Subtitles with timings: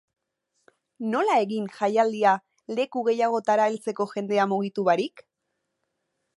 [1.09, 2.33] Nola egin jaialdia
[2.79, 5.25] leku gehiagotara heltzeko jendea mugitu barik?